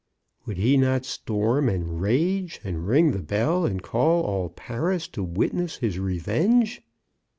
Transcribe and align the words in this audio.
Would 0.47 0.57
he 0.57 0.77
not 0.77 1.05
storm 1.05 1.69
and 1.69 2.01
rage, 2.01 2.59
and 2.63 2.87
ring 2.87 3.11
the 3.11 3.19
bell, 3.21 3.67
and 3.67 3.83
call 3.83 4.23
all 4.23 4.49
Paris 4.49 5.07
to 5.09 5.23
witness 5.23 5.75
his 5.77 5.99
revenge? 5.99 6.81